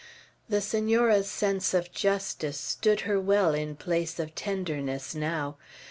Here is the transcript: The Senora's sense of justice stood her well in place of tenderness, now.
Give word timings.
The 0.49 0.61
Senora's 0.61 1.29
sense 1.29 1.75
of 1.75 1.91
justice 1.91 2.57
stood 2.59 3.01
her 3.01 3.19
well 3.19 3.53
in 3.53 3.75
place 3.75 4.17
of 4.17 4.33
tenderness, 4.33 5.13
now. 5.13 5.57